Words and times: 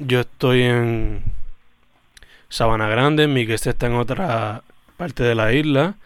Yo 0.00 0.20
estoy 0.20 0.62
en 0.62 1.24
Sabana 2.48 2.88
Grande, 2.88 3.26
mi 3.26 3.44
guest 3.46 3.66
está 3.66 3.88
en 3.88 3.94
otra 3.94 4.62
parte 4.96 5.24
de 5.24 5.34
la 5.34 5.52
isla. 5.52 5.96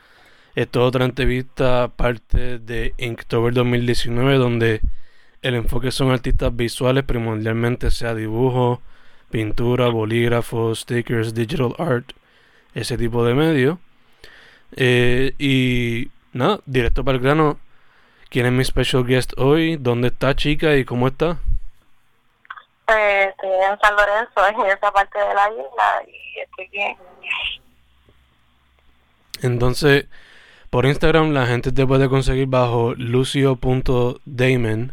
Esto 0.55 0.81
es 0.81 0.89
otra 0.89 1.05
entrevista, 1.05 1.89
parte 1.95 2.59
de 2.59 2.95
Inktober 2.97 3.53
2019, 3.53 4.37
donde 4.37 4.81
el 5.43 5.57
enfoque 5.57 5.91
son 5.91 6.11
artistas 6.11 6.57
visuales, 6.57 7.05
primordialmente 7.05 7.91
sea 7.91 8.15
dibujo, 8.15 8.81
pintura, 9.31 9.89
bolígrafos, 9.89 10.81
stickers, 10.81 11.35
digital 11.35 11.75
art, 11.79 12.13
ese 12.73 12.97
tipo 12.97 13.27
de 13.27 13.35
medios. 13.35 13.79
Eh, 14.75 15.35
y 15.39 16.09
nada, 16.33 16.61
directo 16.65 17.05
para 17.05 17.19
el 17.19 17.23
grano. 17.23 17.59
¿Quién 18.31 18.47
es 18.47 18.53
mi 18.53 18.65
special 18.65 19.05
guest 19.05 19.35
hoy? 19.37 19.77
¿Dónde 19.77 20.09
está, 20.09 20.35
chica? 20.35 20.79
¿Y 20.79 20.87
cómo 20.87 21.09
está? 21.09 21.39
Estoy 22.93 23.51
en 23.51 23.79
San 23.81 23.97
Lorenzo, 23.97 24.47
en 24.49 24.67
esa 24.67 24.93
parte 24.93 25.19
de 25.19 25.35
la 25.35 25.51
isla, 25.51 26.03
y 26.07 26.41
estoy 26.41 26.69
bien. 26.69 26.97
Entonces, 29.43 30.07
por 30.71 30.87
Instagram 30.87 31.33
la 31.33 31.47
gente 31.47 31.73
te 31.73 31.87
puede 31.87 32.09
conseguir 32.09 32.47
bajo 32.47 32.95
lucio.damon. 32.95 34.93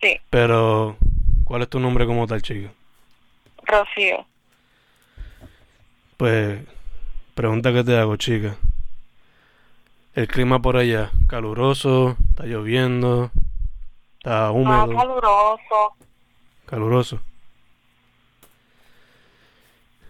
Sí. 0.00 0.20
Pero, 0.30 0.96
¿cuál 1.44 1.62
es 1.62 1.68
tu 1.68 1.78
nombre 1.80 2.06
como 2.06 2.26
tal, 2.26 2.42
chica? 2.42 2.70
Rocío. 3.62 4.26
Pues, 6.16 6.60
pregunta 7.34 7.72
que 7.72 7.84
te 7.84 7.96
hago, 7.98 8.16
chica. 8.16 8.56
El 10.14 10.26
clima 10.26 10.60
por 10.60 10.76
allá, 10.76 11.10
caluroso, 11.28 12.16
está 12.30 12.44
lloviendo, 12.44 13.30
está 14.18 14.48
Ah, 14.48 14.50
húmedo, 14.50 14.96
caluroso. 14.96 15.96
Caluroso. 16.70 17.20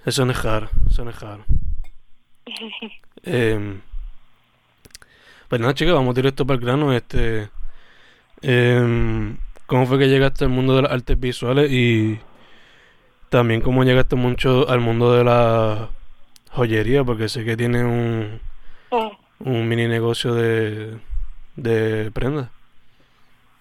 Eso 0.04 0.24
no 0.24 0.32
es 0.32 0.42
raro, 0.42 0.68
eso 0.88 1.04
no 1.04 1.10
es 1.10 1.20
raro. 1.20 1.44
Em, 3.22 3.82
pues 5.48 5.60
nada, 5.60 5.74
chica, 5.74 5.92
vamos 5.92 6.14
directo 6.14 6.46
para 6.46 6.58
el 6.58 6.64
grano. 6.64 6.90
Este, 6.94 7.50
em, 8.40 9.36
¿cómo 9.66 9.84
fue 9.86 9.98
que 9.98 10.08
llegaste 10.08 10.44
al 10.44 10.50
mundo 10.50 10.74
de 10.74 10.82
las 10.82 10.92
artes 10.92 11.20
visuales 11.20 11.70
y 11.70 12.18
también 13.28 13.60
cómo 13.60 13.84
llegaste 13.84 14.16
mucho 14.16 14.66
al 14.70 14.80
mundo 14.80 15.12
de 15.12 15.24
la 15.24 15.90
joyería? 16.50 17.04
Porque 17.04 17.28
sé 17.28 17.44
que 17.44 17.58
tienes 17.58 17.84
un, 17.84 18.40
un 19.40 19.68
mini 19.68 19.86
negocio 19.86 20.32
de, 20.32 20.98
de 21.56 22.10
prendas. 22.12 22.48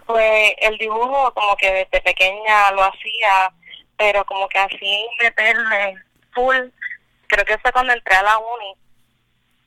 Pues 0.10 0.56
el 0.62 0.76
dibujo 0.80 1.32
como 1.36 1.56
que 1.56 1.72
desde 1.72 2.02
pequeña 2.02 2.72
lo 2.72 2.84
hacía, 2.84 3.54
pero 3.96 4.26
como 4.26 4.50
que 4.50 4.58
así 4.58 5.08
meterle 5.22 6.02
full, 6.32 6.58
creo 7.28 7.46
que 7.46 7.60
fue 7.60 7.72
cuando 7.72 7.94
entré 7.94 8.16
a 8.16 8.24
la 8.24 8.40
uni. 8.40 8.74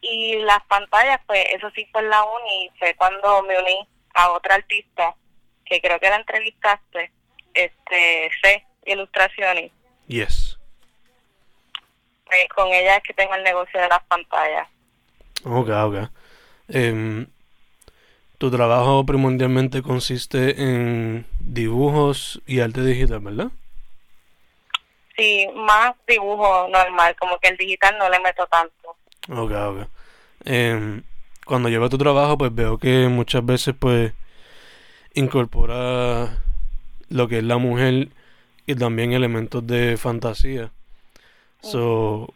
Y 0.00 0.38
las 0.38 0.60
pantallas, 0.64 1.20
pues 1.28 1.46
eso 1.50 1.70
sí 1.76 1.86
fue 1.92 2.00
en 2.00 2.10
la 2.10 2.24
uni, 2.24 2.68
fue 2.76 2.92
cuando 2.96 3.40
me 3.44 3.56
uní 3.56 3.86
a 4.14 4.32
otra 4.32 4.56
artista, 4.56 5.14
que 5.64 5.80
creo 5.80 6.00
que 6.00 6.10
la 6.10 6.16
entrevistaste, 6.16 7.12
este, 7.54 8.30
C, 8.42 8.66
Ilustraciones. 8.86 9.70
Yes. 10.08 10.58
Pues 12.24 12.48
con 12.52 12.66
ella 12.66 12.96
es 12.96 13.04
que 13.04 13.14
tengo 13.14 13.36
el 13.36 13.44
negocio 13.44 13.80
de 13.80 13.86
las 13.86 14.02
pantallas. 14.06 14.66
Ok, 15.44 15.68
ok. 15.68 16.10
Em, 16.66 17.28
tu 18.42 18.50
trabajo 18.50 19.06
primordialmente 19.06 19.82
consiste 19.82 20.60
en 20.60 21.24
dibujos 21.38 22.42
y 22.44 22.58
arte 22.58 22.82
digital, 22.82 23.20
¿verdad? 23.20 23.52
Sí, 25.16 25.46
más 25.54 25.94
dibujo 26.08 26.66
normal, 26.68 27.14
como 27.20 27.38
que 27.38 27.50
el 27.50 27.56
digital 27.56 27.96
no 28.00 28.10
le 28.10 28.18
meto 28.18 28.44
tanto. 28.48 28.96
Ok, 29.28 29.52
ok. 29.52 29.88
Em, 30.44 31.04
cuando 31.46 31.68
llevo 31.68 31.88
tu 31.88 31.98
trabajo, 31.98 32.36
pues 32.36 32.52
veo 32.52 32.78
que 32.78 33.06
muchas 33.06 33.46
veces, 33.46 33.76
pues, 33.78 34.12
incorpora 35.14 36.36
lo 37.10 37.28
que 37.28 37.38
es 37.38 37.44
la 37.44 37.58
mujer 37.58 38.08
y 38.66 38.74
también 38.74 39.12
elementos 39.12 39.64
de 39.64 39.96
fantasía. 39.96 40.72
So, 41.60 42.34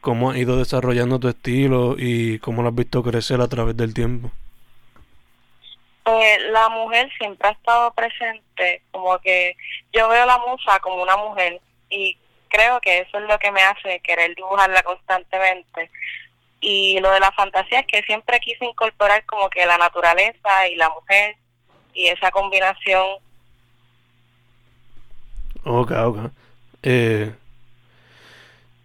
¿cómo 0.00 0.30
has 0.30 0.36
ido 0.36 0.56
desarrollando 0.56 1.18
tu 1.18 1.26
estilo 1.26 1.96
y 1.98 2.38
cómo 2.38 2.62
lo 2.62 2.68
has 2.68 2.76
visto 2.76 3.02
crecer 3.02 3.40
a 3.40 3.48
través 3.48 3.76
del 3.76 3.92
tiempo? 3.92 4.30
Eh, 6.06 6.38
la 6.50 6.68
mujer 6.70 7.10
siempre 7.18 7.48
ha 7.48 7.52
estado 7.52 7.92
presente, 7.92 8.82
como 8.90 9.18
que 9.18 9.54
yo 9.92 10.08
veo 10.08 10.24
la 10.26 10.38
musa 10.38 10.80
como 10.80 11.02
una 11.02 11.16
mujer 11.16 11.60
y 11.90 12.16
creo 12.48 12.80
que 12.80 13.00
eso 13.00 13.18
es 13.18 13.24
lo 13.28 13.38
que 13.38 13.52
me 13.52 13.62
hace 13.62 14.00
querer 14.00 14.34
dibujarla 14.34 14.82
constantemente. 14.82 15.90
Y 16.60 16.98
lo 17.00 17.10
de 17.10 17.20
la 17.20 17.32
fantasía 17.32 17.80
es 17.80 17.86
que 17.86 18.02
siempre 18.02 18.40
quise 18.40 18.64
incorporar 18.64 19.24
como 19.24 19.48
que 19.48 19.64
la 19.64 19.78
naturaleza 19.78 20.68
y 20.68 20.76
la 20.76 20.90
mujer 20.90 21.36
y 21.94 22.08
esa 22.08 22.30
combinación. 22.30 23.06
Ok, 25.64 25.92
ok. 25.92 26.18
Eh, 26.82 27.32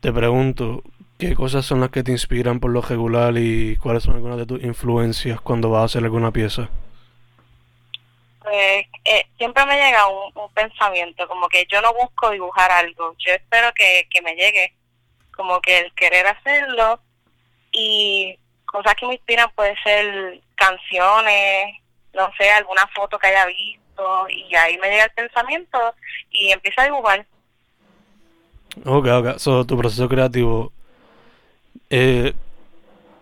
te 0.01 0.13
pregunto, 0.13 0.83
¿qué 1.17 1.33
cosas 1.33 1.65
son 1.65 1.81
las 1.81 1.89
que 1.89 2.03
te 2.03 2.11
inspiran 2.11 2.59
por 2.59 2.71
lo 2.71 2.81
regular 2.81 3.33
y 3.37 3.77
cuáles 3.77 4.03
son 4.03 4.15
algunas 4.15 4.37
de 4.37 4.45
tus 4.45 4.63
influencias 4.63 5.41
cuando 5.41 5.69
vas 5.69 5.81
a 5.81 5.85
hacer 5.85 6.03
alguna 6.03 6.31
pieza? 6.31 6.69
Pues 8.45 8.85
eh, 9.05 9.25
siempre 9.37 9.65
me 9.65 9.75
llega 9.75 10.07
un, 10.07 10.31
pensamiento, 10.53 11.27
como 11.27 11.49
que 11.49 11.65
yo 11.69 11.81
no 11.81 11.93
busco 11.93 12.29
dibujar 12.29 12.71
algo, 12.71 13.15
yo 13.17 13.33
espero 13.33 13.73
que, 13.73 14.07
que 14.09 14.21
me 14.21 14.35
llegue, 14.35 14.73
como 15.35 15.59
que 15.61 15.79
el 15.79 15.93
querer 15.95 16.27
hacerlo 16.27 16.99
y 17.71 18.37
cosas 18.65 18.93
que 18.95 19.07
me 19.07 19.15
inspiran 19.15 19.49
puede 19.55 19.75
ser 19.81 20.39
canciones, 20.55 21.75
no 22.13 22.31
sé, 22.37 22.51
alguna 22.51 22.87
foto 22.95 23.17
que 23.17 23.27
haya 23.27 23.47
visto 23.47 24.29
y 24.29 24.55
ahí 24.55 24.77
me 24.77 24.89
llega 24.89 25.05
el 25.05 25.11
pensamiento 25.11 25.95
y 26.29 26.51
empiezo 26.51 26.81
a 26.81 26.85
dibujar. 26.85 27.25
Ok, 28.85 29.07
ok. 29.07 29.37
So, 29.39 29.65
tu 29.65 29.77
proceso 29.77 30.07
creativo, 30.07 30.71
eh, 31.89 32.33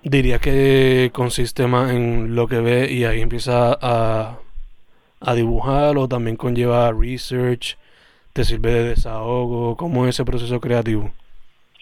diría 0.02 0.40
que 0.40 1.12
consiste 1.14 1.66
más 1.68 1.92
en 1.92 2.36
lo 2.36 2.48
que 2.48 2.60
ves 2.60 2.92
y 2.92 3.06
ahí 3.06 3.22
empieza 3.22 3.78
a, 3.82 4.40
a 5.26 5.34
dibujar 5.34 5.98
o 5.98 6.08
también 6.08 6.36
conlleva 6.36 6.92
research, 6.92 7.78
te 8.34 8.44
sirve 8.44 8.72
de 8.74 8.84
desahogo, 8.90 9.78
¿cómo 9.78 10.06
es 10.06 10.16
ese 10.16 10.26
proceso 10.26 10.60
creativo? 10.60 11.12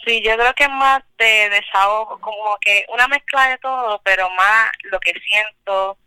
Sí, 0.05 0.21
yo 0.23 0.35
creo 0.35 0.53
que 0.55 0.63
es 0.63 0.69
más 0.69 1.03
de 1.17 1.49
desahogo, 1.49 2.19
como 2.19 2.57
que 2.59 2.85
una 2.93 3.07
mezcla 3.07 3.49
de 3.49 3.57
todo, 3.59 4.01
pero 4.03 4.29
más 4.31 4.71
lo 4.91 4.99
que 4.99 5.13
siento, 5.13 5.97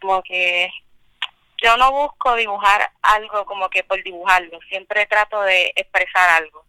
como 0.00 0.22
que 0.22 0.70
yo 1.62 1.76
no 1.76 1.90
busco 1.90 2.34
dibujar 2.36 2.90
algo 3.02 3.44
como 3.46 3.68
que 3.68 3.82
por 3.82 4.02
dibujarlo, 4.02 4.58
siempre 4.68 5.06
trato 5.06 5.40
de 5.42 5.72
expresar 5.74 6.42
algo. 6.42 6.64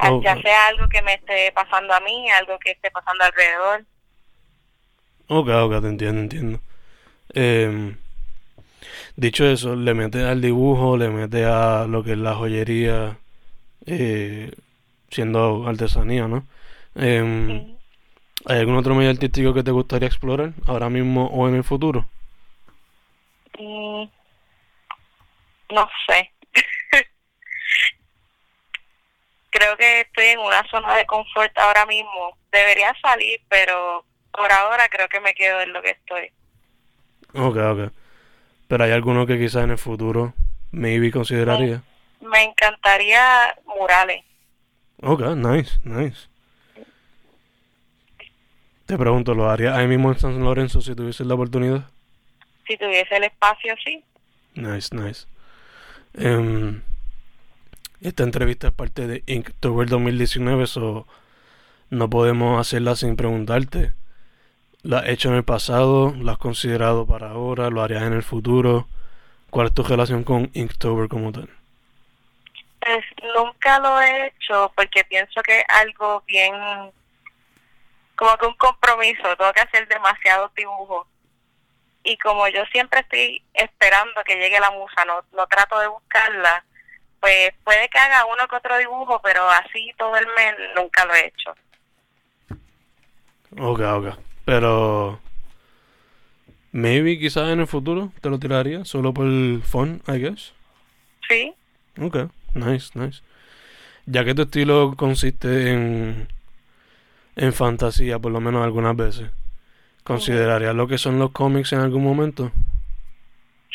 Oh, 0.00 0.20
Ya 0.22 0.36
sea 0.42 0.66
algo 0.68 0.88
que 0.88 1.02
me 1.02 1.14
esté 1.14 1.52
pasando 1.52 1.94
a 1.94 2.00
mí, 2.00 2.30
algo 2.30 2.58
que 2.58 2.72
esté 2.72 2.90
pasando 2.90 3.24
alrededor. 3.24 3.84
Ok, 5.28 5.48
ok, 5.48 5.80
te 5.80 5.88
entiendo, 5.88 6.20
entiendo. 6.20 6.60
Em, 7.32 7.96
dicho 9.16 9.44
eso, 9.46 9.76
le 9.76 9.94
metes 9.94 10.24
al 10.24 10.40
dibujo, 10.40 10.96
le 10.96 11.08
metes 11.08 11.46
a 11.46 11.86
lo 11.86 12.04
que 12.04 12.12
es 12.12 12.18
la 12.18 12.34
joyería, 12.34 13.16
eh, 13.86 14.52
siendo 15.10 15.66
artesanía, 15.66 16.28
¿no? 16.28 16.46
Em, 16.94 17.48
Sí. 17.48 17.78
¿hay 18.46 18.58
algún 18.60 18.76
otro 18.76 18.94
medio 18.94 19.10
artístico 19.10 19.54
que 19.54 19.62
te 19.62 19.70
gustaría 19.70 20.08
explorar 20.08 20.52
ahora 20.66 20.90
mismo 20.90 21.26
o 21.26 21.48
en 21.48 21.54
el 21.54 21.64
futuro? 21.64 22.06
Mm, 23.58 24.04
no 25.70 25.88
sé. 26.06 26.30
Creo 29.50 29.76
que 29.76 30.00
estoy 30.00 30.26
en 30.26 30.40
una 30.40 30.68
zona 30.68 30.96
de 30.96 31.06
confort 31.06 31.56
ahora 31.56 31.86
mismo. 31.86 32.36
Debería 32.50 32.92
salir, 33.00 33.40
pero 33.48 34.04
por 34.32 34.50
ahora 34.50 34.88
creo 34.88 35.08
que 35.08 35.20
me 35.20 35.32
quedo 35.34 35.60
en 35.60 35.72
lo 35.72 35.80
que 35.80 35.90
estoy. 35.90 36.30
Ok, 37.34 37.56
ok. 37.56 37.92
Pero 38.68 38.84
hay 38.84 38.92
alguno 38.92 39.26
que 39.26 39.38
quizás 39.38 39.64
en 39.64 39.70
el 39.70 39.78
futuro 39.78 40.34
maybe 40.70 41.10
consideraría. 41.10 41.82
Me 42.20 42.28
me 42.28 42.42
encantaría 42.42 43.54
murales. 43.66 44.24
Ok, 45.02 45.20
nice, 45.36 45.78
nice. 45.84 46.28
Te 48.86 48.98
pregunto, 48.98 49.34
¿lo 49.34 49.50
harías 49.50 49.76
ahí 49.76 49.86
mismo 49.86 50.12
en 50.12 50.18
San 50.18 50.38
Lorenzo 50.40 50.80
si 50.80 50.94
tuviese 50.94 51.24
la 51.24 51.34
oportunidad? 51.34 51.88
Si 52.66 52.76
tuviese 52.76 53.16
el 53.16 53.24
espacio, 53.24 53.74
sí. 53.84 54.02
Nice, 54.54 54.94
nice. 54.94 55.26
Em, 56.14 56.82
esta 58.00 58.22
entrevista 58.22 58.68
es 58.68 58.74
parte 58.74 59.06
de 59.06 59.22
Inktober 59.26 59.88
2019, 59.88 60.66
so 60.66 61.06
no 61.90 62.08
podemos 62.10 62.60
hacerla 62.60 62.96
sin 62.96 63.16
preguntarte. 63.16 63.92
¿La 64.84 64.98
has 64.98 65.08
hecho 65.08 65.30
en 65.30 65.36
el 65.36 65.44
pasado? 65.44 66.12
¿La 66.18 66.32
has 66.32 66.38
considerado 66.38 67.06
para 67.06 67.30
ahora? 67.30 67.70
¿Lo 67.70 67.82
harías 67.82 68.02
en 68.02 68.12
el 68.12 68.22
futuro? 68.22 68.86
¿Cuál 69.48 69.68
es 69.68 69.74
tu 69.74 69.82
relación 69.82 70.24
con 70.24 70.50
Inktober 70.52 71.08
como 71.08 71.32
tal? 71.32 71.48
Pues 72.80 73.02
nunca 73.34 73.78
lo 73.78 73.98
he 74.02 74.26
hecho 74.26 74.70
porque 74.76 75.02
pienso 75.04 75.42
que 75.42 75.60
es 75.60 75.64
algo 75.70 76.22
bien, 76.26 76.54
como 78.14 78.36
que 78.36 78.46
un 78.46 78.54
compromiso, 78.56 79.34
tengo 79.38 79.52
que 79.54 79.62
hacer 79.62 79.88
demasiados 79.88 80.54
dibujos. 80.54 81.06
Y 82.02 82.18
como 82.18 82.46
yo 82.48 82.62
siempre 82.66 83.00
estoy 83.00 83.42
esperando 83.54 84.22
que 84.22 84.36
llegue 84.36 84.60
la 84.60 84.70
musa, 84.70 85.02
no, 85.06 85.24
no 85.32 85.46
trato 85.46 85.78
de 85.80 85.86
buscarla, 85.86 86.62
pues 87.20 87.54
puede 87.64 87.88
que 87.88 87.98
haga 87.98 88.26
uno 88.26 88.46
que 88.46 88.56
otro 88.56 88.76
dibujo, 88.76 89.18
pero 89.22 89.48
así 89.48 89.94
todo 89.96 90.14
el 90.18 90.26
mes 90.26 90.54
nunca 90.76 91.06
lo 91.06 91.14
he 91.14 91.26
hecho. 91.28 91.54
Ok, 93.58 93.80
ok. 93.80 94.33
Pero. 94.44 95.20
Maybe 96.72 97.18
quizás 97.18 97.50
en 97.50 97.60
el 97.60 97.68
futuro 97.68 98.12
te 98.20 98.28
lo 98.30 98.38
tiraría 98.40 98.84
solo 98.84 99.14
por 99.14 99.26
el 99.26 99.62
fun, 99.64 100.02
I 100.08 100.18
guess. 100.18 100.52
Sí. 101.28 101.54
Ok, 102.00 102.16
nice, 102.54 102.90
nice. 102.98 103.22
Ya 104.06 104.24
que 104.24 104.34
tu 104.34 104.42
estilo 104.42 104.94
consiste 104.96 105.70
en. 105.70 106.28
en 107.36 107.52
fantasía, 107.52 108.18
por 108.18 108.32
lo 108.32 108.40
menos 108.40 108.64
algunas 108.64 108.96
veces. 108.96 109.30
¿Considerarías 110.02 110.74
lo 110.74 110.86
que 110.86 110.98
son 110.98 111.18
los 111.18 111.30
cómics 111.30 111.72
en 111.72 111.80
algún 111.80 112.04
momento? 112.04 112.52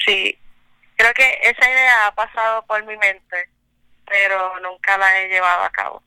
Sí. 0.05 0.37
Creo 0.95 1.13
que 1.13 1.23
esa 1.43 1.71
idea 1.71 2.07
ha 2.07 2.13
pasado 2.13 2.63
por 2.67 2.85
mi 2.85 2.95
mente, 2.97 3.49
pero 4.05 4.59
nunca 4.59 4.97
la 4.97 5.21
he 5.21 5.29
llevado 5.29 5.63
a 5.63 5.69
cabo. 5.69 6.03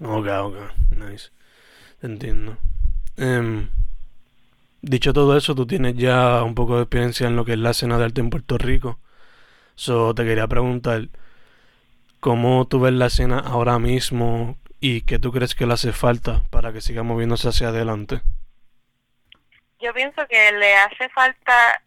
Ok, 0.00 0.26
ok, 0.26 0.56
nice. 0.96 1.30
Entiendo. 2.02 2.56
Em, 3.16 3.68
dicho 4.82 5.12
todo 5.12 5.36
eso, 5.36 5.54
tú 5.54 5.66
tienes 5.66 5.96
ya 5.96 6.42
un 6.42 6.54
poco 6.54 6.76
de 6.76 6.82
experiencia 6.82 7.26
en 7.26 7.36
lo 7.36 7.44
que 7.44 7.52
es 7.52 7.58
la 7.58 7.70
escena 7.70 7.98
de 7.98 8.04
arte 8.04 8.20
en 8.20 8.30
Puerto 8.30 8.58
Rico. 8.58 8.98
So, 9.74 10.14
te 10.14 10.24
quería 10.24 10.46
preguntar, 10.48 11.08
¿cómo 12.20 12.66
tú 12.66 12.80
ves 12.80 12.92
la 12.92 13.06
escena 13.06 13.38
ahora 13.38 13.78
mismo 13.78 14.58
y 14.80 15.02
qué 15.02 15.18
tú 15.18 15.32
crees 15.32 15.54
que 15.54 15.66
le 15.66 15.74
hace 15.74 15.92
falta 15.92 16.42
para 16.50 16.72
que 16.72 16.80
siga 16.80 17.02
moviéndose 17.02 17.48
hacia 17.48 17.68
adelante? 17.68 18.20
Yo 19.80 19.94
pienso 19.94 20.26
que 20.28 20.52
le 20.52 20.74
hace 20.74 21.08
falta, 21.08 21.82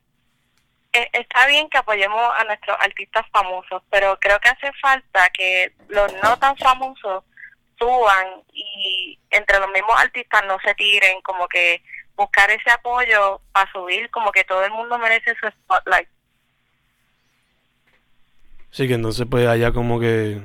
eh, 0.91 1.09
está 1.13 1.47
bien 1.47 1.69
que 1.69 1.77
apoyemos 1.77 2.21
a 2.37 2.43
nuestros 2.45 2.75
artistas 2.79 3.25
famosos, 3.31 3.83
pero 3.89 4.17
creo 4.19 4.39
que 4.39 4.49
hace 4.49 4.71
falta 4.81 5.29
que 5.29 5.73
los 5.89 6.11
no 6.23 6.37
tan 6.37 6.57
famosos 6.57 7.23
suban 7.77 8.27
y 8.53 9.19
entre 9.29 9.59
los 9.59 9.69
mismos 9.69 9.95
artistas 9.97 10.43
no 10.45 10.57
se 10.63 10.73
tiren, 10.75 11.21
como 11.21 11.47
que 11.47 11.81
buscar 12.15 12.49
ese 12.51 12.69
apoyo 12.71 13.41
para 13.51 13.71
subir, 13.71 14.09
como 14.11 14.31
que 14.31 14.43
todo 14.43 14.63
el 14.65 14.71
mundo 14.71 14.97
merece 14.99 15.35
su 15.39 15.47
spotlight. 15.47 16.09
Sí, 18.71 18.87
que 18.87 18.93
entonces 18.95 19.25
pues 19.29 19.47
haya 19.47 19.71
como 19.71 19.99
que 19.99 20.41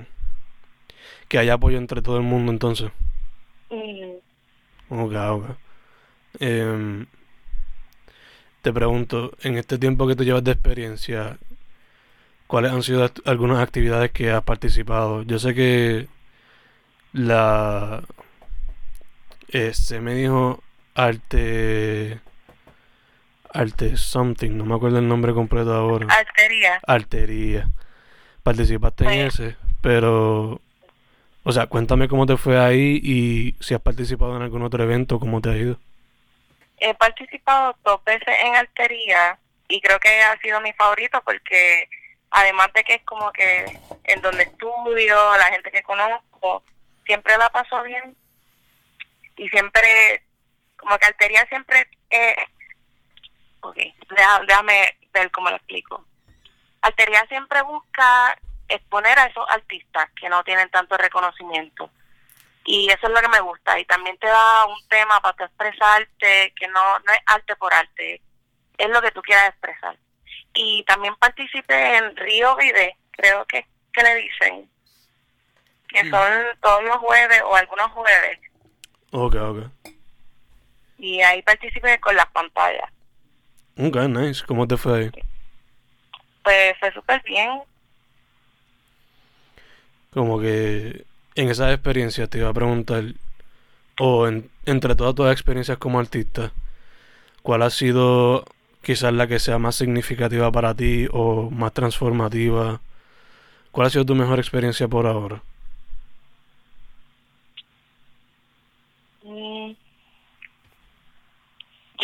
que 1.28 1.38
haya 1.38 1.54
apoyo 1.54 1.78
entre 1.78 2.02
todo 2.02 2.16
el 2.18 2.22
mundo 2.24 2.52
entonces. 2.52 2.90
Mm, 3.70 4.20
Ok, 4.90 5.12
ok. 5.14 5.44
Em, 6.40 7.06
te 8.62 8.72
pregunto, 8.72 9.32
en 9.42 9.56
este 9.56 9.78
tiempo 9.78 10.06
que 10.06 10.16
tú 10.16 10.24
llevas 10.24 10.44
de 10.44 10.52
experiencia, 10.52 11.38
¿cuáles 12.46 12.72
han 12.72 12.82
sido 12.82 13.10
algunas 13.24 13.60
actividades 13.60 14.10
que 14.12 14.30
has 14.32 14.42
participado? 14.42 15.22
Yo 15.22 15.38
sé 15.38 15.54
que 15.54 16.08
la... 17.12 18.02
eh, 19.48 19.72
se 19.74 20.00
me 20.00 20.14
dijo 20.14 20.62
arte... 20.94 22.20
Arte 23.52 23.96
something, 23.96 24.50
no 24.56 24.64
me 24.64 24.76
acuerdo 24.76 24.98
el 24.98 25.08
nombre 25.08 25.32
completo 25.34 25.74
ahora. 25.74 26.06
arteria. 26.08 26.80
Artería. 26.86 27.68
Participaste 28.44 29.04
en 29.04 29.30
Sí. 29.30 29.42
ese, 29.42 29.56
pero... 29.82 30.60
O 31.42 31.52
sea, 31.52 31.66
cuéntame 31.66 32.06
cómo 32.06 32.26
te 32.26 32.36
fue 32.36 32.60
ahí 32.60 33.00
y 33.02 33.56
si 33.60 33.74
has 33.74 33.80
participado 33.80 34.36
en 34.36 34.42
algún 34.42 34.62
otro 34.62 34.84
evento, 34.84 35.18
cómo 35.18 35.40
te 35.40 35.50
ha 35.50 35.56
ido. 35.56 35.80
He 36.78 36.94
participado 36.94 37.74
dos 37.82 38.04
veces 38.04 38.34
en 38.44 38.54
arteria 38.56 39.38
y 39.68 39.80
creo 39.80 39.98
que 39.98 40.08
ha 40.22 40.38
sido 40.40 40.60
mi 40.60 40.72
favorito 40.74 41.20
porque 41.24 41.88
además 42.30 42.68
de 42.74 42.84
que 42.84 42.94
es 42.94 43.02
como 43.04 43.32
que 43.32 43.78
en 44.04 44.20
donde 44.20 44.44
estudio, 44.44 45.16
la 45.38 45.44
gente 45.46 45.70
que 45.70 45.82
conozco, 45.82 46.62
siempre 47.06 47.36
la 47.38 47.48
paso 47.50 47.82
bien 47.82 48.14
y 49.36 49.48
siempre, 49.48 50.22
como 50.80 50.98
que 50.98 51.06
arteria 51.06 51.46
siempre, 51.46 51.88
eh, 52.10 52.34
ok, 53.60 53.76
déjame 54.46 54.96
ver 55.12 55.30
cómo 55.30 55.50
lo 55.50 55.56
explico. 55.56 56.04
Alteria 56.82 57.24
siempre 57.28 57.62
busca 57.62 58.38
exponer 58.68 59.18
a 59.18 59.26
esos 59.26 59.44
artistas 59.50 60.08
que 60.18 60.28
no 60.28 60.42
tienen 60.44 60.70
tanto 60.70 60.96
reconocimiento. 60.96 61.90
Y 62.64 62.88
eso 62.90 63.06
es 63.06 63.12
lo 63.12 63.20
que 63.20 63.28
me 63.28 63.40
gusta. 63.40 63.78
Y 63.78 63.84
también 63.84 64.16
te 64.18 64.26
da 64.26 64.64
un 64.66 64.88
tema 64.88 65.20
para 65.20 65.36
tú 65.36 65.44
expresarte, 65.44 66.52
que 66.56 66.68
no, 66.68 66.98
no 67.00 67.12
es 67.12 67.20
arte 67.26 67.56
por 67.56 67.72
arte, 67.74 68.22
es 68.78 68.88
lo 68.88 69.02
que 69.02 69.10
tú 69.10 69.20
quieras 69.22 69.48
expresar. 69.48 69.96
Y 70.54 70.84
también 70.84 71.14
participé 71.16 71.96
en 71.96 72.16
Río 72.16 72.56
Vive, 72.56 72.96
creo 73.12 73.44
que, 73.46 73.66
que 73.92 74.02
le 74.02 74.14
dicen, 74.16 74.70
que 75.88 76.04
Mm. 76.04 76.10
son 76.10 76.32
todos 76.60 76.82
los 76.84 76.96
jueves 76.98 77.42
o 77.44 77.56
algunos 77.56 77.90
jueves. 77.92 78.38
Ok, 79.12 79.34
ok. 79.34 79.66
Y 81.00 81.20
ahí 81.22 81.42
participé 81.42 81.98
con 81.98 82.14
las 82.14 82.26
pantallas. 82.26 82.90
Ok, 83.78 83.96
nice. 84.08 84.44
¿Cómo 84.46 84.68
te 84.68 84.76
fue 84.76 84.98
ahí? 84.98 85.10
Pues 86.44 86.74
fue 86.78 86.92
súper 86.92 87.22
bien. 87.24 87.62
Como 90.12 90.40
que 90.40 91.04
en 91.36 91.48
esas 91.48 91.72
experiencias 91.72 92.28
te 92.28 92.38
iba 92.38 92.48
a 92.48 92.52
preguntar, 92.54 93.04
o 93.98 94.26
en- 94.28 94.50
entre 94.66 94.94
todas 94.94 95.14
tus 95.14 95.30
experiencias 95.30 95.78
como 95.78 96.00
artista, 96.00 96.52
¿cuál 97.42 97.62
ha 97.62 97.70
sido 97.70 98.44
quizás 98.82 99.12
la 99.12 99.26
que 99.26 99.38
sea 99.38 99.58
más 99.58 99.76
significativa 99.76 100.50
para 100.52 100.74
ti 100.74 101.06
o 101.12 101.50
más 101.50 101.72
transformativa? 101.72 102.80
¿Cuál 103.72 103.86
ha 103.86 103.90
sido 103.90 104.04
tu 104.06 104.14
mejor 104.14 104.38
experiencia 104.38 104.88
por 104.88 105.06
ahora? 105.06 105.42
Mm. 109.24 109.74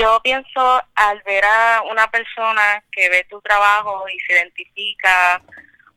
Yo 0.06 0.20
pienso 0.22 0.80
al 0.94 1.20
ver 1.22 1.44
a 1.44 1.82
una 1.90 2.08
persona 2.08 2.84
que 2.92 3.08
ve 3.08 3.24
tu 3.24 3.40
trabajo 3.40 4.08
y 4.08 4.20
se 4.20 4.34
identifica, 4.34 5.42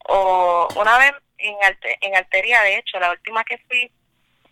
o 0.07 0.67
una 0.75 0.97
vez 0.97 1.13
en, 1.37 1.53
arte- 1.61 1.95
en 2.01 2.15
Alteria, 2.15 2.63
de 2.63 2.77
hecho, 2.77 2.99
la 2.99 3.11
última 3.11 3.43
que 3.43 3.59
fui, 3.67 3.91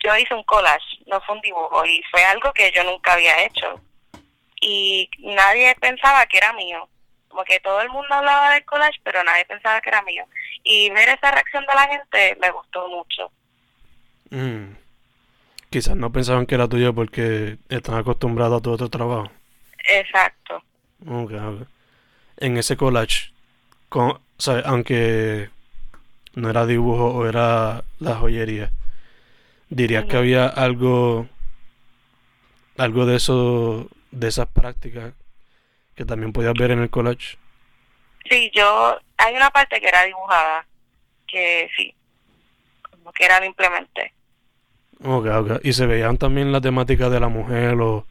yo 0.03 0.15
hice 0.15 0.35
un 0.35 0.43
collage, 0.43 0.85
no 1.07 1.19
fue 1.21 1.33
un 1.33 1.41
dibujo, 1.41 1.83
y 1.87 2.03
fue 2.11 2.23
algo 2.23 2.53
que 2.53 2.71
yo 2.71 2.83
nunca 2.83 3.13
había 3.13 3.45
hecho. 3.45 3.81
Y 4.61 5.09
nadie 5.17 5.75
pensaba 5.81 6.23
que 6.27 6.37
era 6.37 6.53
mío. 6.53 6.87
Como 7.27 7.43
que 7.43 7.59
todo 7.59 7.81
el 7.81 7.89
mundo 7.89 8.13
hablaba 8.13 8.53
del 8.53 8.63
collage, 8.63 8.99
pero 9.03 9.23
nadie 9.23 9.45
pensaba 9.45 9.81
que 9.81 9.89
era 9.89 10.03
mío. 10.03 10.25
Y 10.63 10.91
ver 10.91 11.09
esa 11.09 11.31
reacción 11.31 11.65
de 11.65 11.73
la 11.73 11.87
gente 11.87 12.37
me 12.39 12.51
gustó 12.51 12.87
mucho. 12.89 13.31
Mm. 14.29 14.75
Quizás 15.71 15.95
no 15.95 16.11
pensaban 16.11 16.45
que 16.45 16.53
era 16.53 16.67
tuyo 16.67 16.93
porque 16.93 17.57
están 17.69 17.95
acostumbrados 17.95 18.59
a 18.59 18.61
tu 18.61 18.71
otro 18.71 18.89
trabajo. 18.89 19.31
Exacto. 19.87 20.63
Ok, 21.05 21.31
ok. 21.31 21.67
En 22.37 22.57
ese 22.57 22.77
collage, 22.77 23.31
con, 23.89 24.19
¿sabes? 24.37 24.63
aunque 24.65 25.49
no 26.35 26.49
era 26.49 26.65
dibujo 26.65 27.07
o 27.15 27.25
era 27.25 27.83
la 27.99 28.15
joyería, 28.15 28.71
dirías 29.69 30.05
que 30.05 30.17
había 30.17 30.47
algo, 30.47 31.27
algo 32.77 33.05
de 33.05 33.15
eso, 33.15 33.89
de 34.11 34.27
esas 34.27 34.47
prácticas 34.47 35.13
que 35.95 36.05
también 36.05 36.31
podías 36.31 36.53
ver 36.53 36.71
en 36.71 36.79
el 36.79 36.89
collage. 36.89 37.37
Sí, 38.29 38.51
yo, 38.53 38.99
hay 39.17 39.35
una 39.35 39.49
parte 39.49 39.79
que 39.79 39.87
era 39.87 40.03
dibujada, 40.03 40.65
que 41.25 41.69
sí, 41.75 41.93
como 42.91 43.11
que 43.13 43.25
era 43.25 43.39
lo 43.39 43.45
implementé. 43.45 44.13
Ok, 45.03 45.27
ok. 45.27 45.51
Y 45.63 45.73
se 45.73 45.85
veían 45.85 46.17
también 46.17 46.51
la 46.51 46.61
temática 46.61 47.09
de 47.09 47.19
la 47.19 47.29
mujer 47.29 47.75
o 47.81 48.05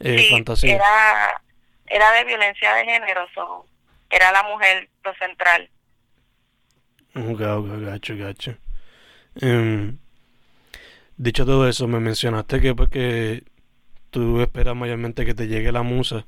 eh, 0.00 0.18
sí, 0.18 0.30
fantasía. 0.30 0.74
era, 0.74 1.42
era 1.86 2.12
de 2.12 2.24
violencia 2.24 2.74
de 2.74 2.84
género, 2.84 3.26
so, 3.34 3.66
era 4.10 4.32
la 4.32 4.42
mujer 4.44 4.88
lo 5.04 5.14
central. 5.14 5.68
Ok, 7.16 7.40
ok, 7.40 7.80
gacho, 7.80 8.16
gacho. 8.16 8.56
Em, 9.40 9.98
dicho 11.16 11.46
todo 11.46 11.68
eso, 11.68 11.86
me 11.88 12.00
mencionaste 12.00 12.60
que 12.60 12.74
pues 12.74 12.88
que 12.90 13.44
tú 14.10 14.40
esperas 14.40 14.76
mayormente 14.76 15.24
que 15.26 15.34
te 15.34 15.46
llegue 15.48 15.72
la 15.72 15.82
musa, 15.82 16.26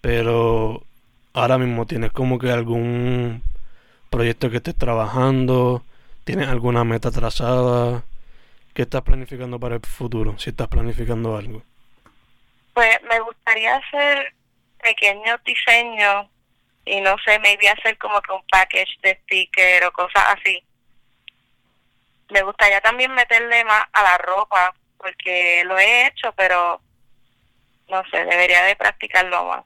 pero 0.00 0.84
ahora 1.32 1.58
mismo 1.58 1.86
tienes 1.86 2.12
como 2.12 2.38
que 2.38 2.50
algún 2.50 3.42
proyecto 4.10 4.50
que 4.50 4.58
estés 4.58 4.76
trabajando, 4.76 5.84
tienes 6.24 6.48
alguna 6.48 6.84
meta 6.84 7.10
trazada, 7.10 8.04
¿qué 8.74 8.82
estás 8.82 9.02
planificando 9.02 9.60
para 9.60 9.76
el 9.76 9.82
futuro? 9.82 10.38
Si 10.38 10.50
estás 10.50 10.68
planificando 10.68 11.36
algo. 11.36 11.62
Pues 12.74 13.02
me 13.08 13.20
gustaría 13.20 13.76
hacer 13.76 14.34
pequeños 14.82 15.42
diseños 15.44 16.26
y 16.84 17.00
no 17.00 17.16
sé, 17.24 17.38
maybe 17.38 17.68
hacer 17.68 17.96
como 17.98 18.20
que 18.20 18.32
un 18.32 18.44
package 18.50 18.98
de 19.02 19.18
sticker 19.22 19.84
o 19.84 19.92
cosas 19.92 20.24
así. 20.36 20.62
Me 22.30 22.42
gustaría 22.42 22.80
también 22.80 23.12
meterle 23.14 23.64
más 23.64 23.84
a 23.92 24.02
la 24.02 24.18
ropa, 24.18 24.74
porque 24.98 25.62
lo 25.64 25.78
he 25.78 26.06
hecho, 26.06 26.32
pero 26.36 26.80
no 27.88 28.02
sé, 28.10 28.24
debería 28.24 28.64
de 28.64 28.76
practicarlo 28.76 29.44
más. 29.44 29.64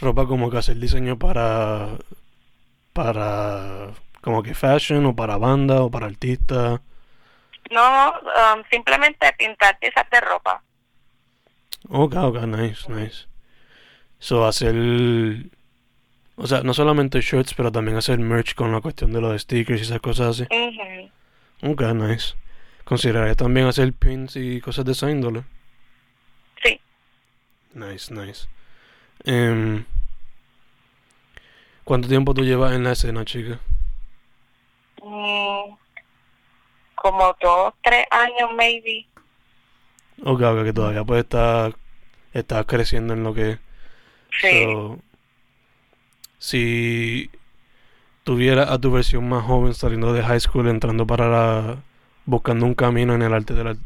Ropa 0.00 0.26
como 0.26 0.50
que 0.50 0.58
hacer 0.58 0.76
diseño 0.76 1.18
para 1.18 1.96
para 2.92 3.92
como 4.20 4.42
que 4.42 4.54
fashion 4.54 5.06
o 5.06 5.14
para 5.14 5.36
banda 5.36 5.82
o 5.82 5.90
para 5.90 6.06
artista. 6.06 6.80
No, 7.70 8.10
um, 8.10 8.62
simplemente 8.70 9.32
pintar 9.38 9.78
piezas 9.78 10.08
de 10.10 10.20
ropa. 10.20 10.62
Ok, 11.88 12.14
ok, 12.16 12.42
nice, 12.46 12.92
nice. 12.92 13.26
So, 14.18 14.46
hacer. 14.46 14.74
O 16.36 16.46
sea, 16.46 16.62
no 16.62 16.74
solamente 16.74 17.20
shirts, 17.20 17.54
pero 17.54 17.72
también 17.72 17.96
hacer 17.96 18.18
merch 18.18 18.54
con 18.54 18.72
la 18.72 18.80
cuestión 18.80 19.12
de 19.12 19.20
los 19.20 19.40
stickers 19.42 19.80
y 19.80 19.82
esas 19.84 20.00
cosas 20.00 20.40
así. 20.40 20.48
Ujú. 20.54 21.72
Ok, 21.72 21.82
nice. 21.94 22.34
Consideraría 22.84 23.34
también 23.34 23.66
hacer 23.66 23.92
pins 23.92 24.36
y 24.36 24.60
cosas 24.60 24.84
de 24.84 24.92
esa 24.92 25.10
índole. 25.10 25.44
Sí, 26.62 26.80
Nice, 27.74 28.12
nice. 28.12 28.46
Em, 29.24 29.84
¿Cuánto 31.84 32.08
tiempo 32.08 32.34
tú 32.34 32.42
llevas 32.44 32.74
en 32.74 32.84
la 32.84 32.92
escena, 32.92 33.24
chica? 33.24 33.60
mm, 35.02 35.74
como 36.96 37.36
dos, 37.40 37.74
tres 37.82 38.06
años 38.10 38.50
maybe. 38.56 39.06
Ok, 40.22 40.40
ok, 40.42 40.64
que 40.64 40.72
todavía 40.72 41.04
pues 41.04 41.24
estás 41.24 41.74
estás 42.34 42.66
creciendo 42.66 43.14
en 43.14 43.22
lo 43.24 43.34
que. 43.34 43.58
Sí. 44.40 44.48
So, 44.50 45.00
si 46.38 47.30
tuviera 48.24 48.72
a 48.72 48.78
tu 48.80 48.92
versión 48.92 49.28
más 49.28 49.44
joven 49.44 49.74
saliendo 49.74 50.12
de 50.12 50.22
high 50.22 50.40
school, 50.40 50.68
entrando 50.68 51.06
para 51.06 51.28
la, 51.28 51.78
buscando 52.26 52.66
un 52.66 52.74
camino 52.74 53.14
en 53.14 53.22
el 53.22 53.34
arte 53.34 53.54
de 53.54 53.64
la- 53.64 53.76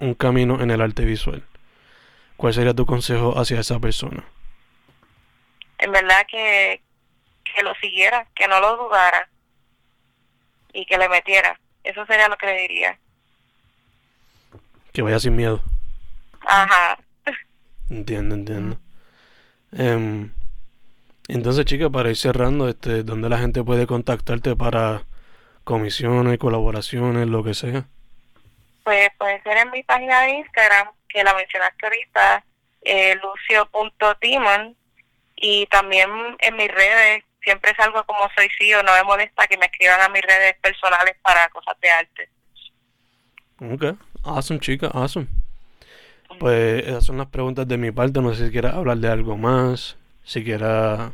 un 0.00 0.14
camino 0.14 0.60
en 0.62 0.70
el 0.70 0.80
arte 0.80 1.04
visual, 1.04 1.42
¿cuál 2.36 2.54
sería 2.54 2.74
tu 2.74 2.86
consejo 2.86 3.38
hacia 3.38 3.60
esa 3.60 3.80
persona? 3.80 4.24
En 5.78 5.92
verdad 5.92 6.26
que, 6.28 6.82
que 7.44 7.62
lo 7.62 7.74
siguiera, 7.76 8.26
que 8.34 8.48
no 8.48 8.60
lo 8.60 8.76
dudara 8.76 9.28
y 10.72 10.84
que 10.86 10.98
le 10.98 11.08
metiera. 11.08 11.58
Eso 11.84 12.04
sería 12.06 12.28
lo 12.28 12.36
que 12.36 12.46
le 12.46 12.58
diría. 12.62 12.98
Que 14.92 15.02
vaya 15.02 15.18
sin 15.18 15.36
miedo. 15.36 15.60
Ajá. 16.46 16.98
Entiendo, 17.90 18.34
entiendo. 18.34 18.78
Em, 19.72 20.32
entonces, 21.28 21.64
chica, 21.64 21.90
para 21.90 22.10
ir 22.10 22.16
cerrando, 22.16 22.68
este, 22.68 23.02
¿dónde 23.02 23.28
la 23.28 23.38
gente 23.38 23.62
puede 23.62 23.86
contactarte 23.86 24.56
para 24.56 25.02
comisiones, 25.64 26.38
colaboraciones, 26.38 27.26
lo 27.28 27.42
que 27.42 27.54
sea? 27.54 27.84
Pues 28.84 29.08
puede 29.18 29.42
ser 29.42 29.56
en 29.58 29.70
mi 29.70 29.82
página 29.82 30.22
de 30.22 30.32
Instagram, 30.32 30.88
que 31.08 31.24
la 31.24 31.34
mencionaste 31.34 31.86
ahorita, 31.86 32.44
eh, 32.82 33.16
lucio.demon, 33.16 34.76
y 35.36 35.66
también 35.66 36.10
en 36.38 36.56
mis 36.56 36.68
redes, 36.68 37.24
siempre 37.42 37.74
salgo 37.76 38.04
como 38.04 38.28
soy 38.34 38.48
CEO, 38.58 38.82
no 38.82 38.92
me 38.92 39.04
molesta 39.04 39.46
que 39.46 39.56
me 39.56 39.66
escriban 39.66 40.00
a 40.00 40.08
mis 40.08 40.22
redes 40.22 40.56
personales 40.60 41.16
para 41.22 41.48
cosas 41.48 41.78
de 41.80 41.90
arte. 41.90 42.28
Ok, 43.60 43.98
awesome, 44.24 44.60
chica, 44.60 44.88
awesome. 44.88 45.26
Pues 46.38 46.86
esas 46.86 47.04
son 47.04 47.18
las 47.18 47.28
preguntas 47.28 47.66
de 47.68 47.76
mi 47.78 47.90
parte. 47.90 48.20
No 48.20 48.34
sé 48.34 48.46
si 48.46 48.52
quieras 48.52 48.74
hablar 48.74 48.98
de 48.98 49.08
algo 49.08 49.36
más, 49.36 49.96
si 50.24 50.42
quieras 50.44 51.12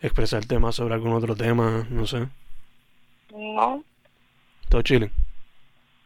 expresarte 0.00 0.58
más 0.58 0.74
sobre 0.76 0.94
algún 0.94 1.12
otro 1.12 1.34
tema, 1.34 1.86
no 1.90 2.06
sé. 2.06 2.28
No. 3.32 3.84
Todo 4.68 4.82
chilling. 4.82 5.10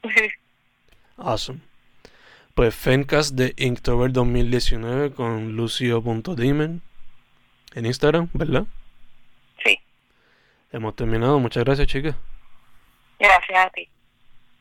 Awesome. 1.20 1.58
Pues 2.54 2.74
Fencast 2.74 3.34
de 3.34 3.52
Inktober 3.56 4.12
2019 4.12 5.10
con 5.12 5.56
lucio.demon 5.56 6.80
en 7.74 7.86
Instagram, 7.86 8.28
¿verdad? 8.32 8.66
sí, 9.64 9.78
Hemos 10.72 10.94
terminado. 10.94 11.38
Muchas 11.40 11.64
gracias, 11.64 11.88
chicas. 11.88 12.14
gracias 13.18 13.66
a 13.66 13.70
ti. 13.70 13.88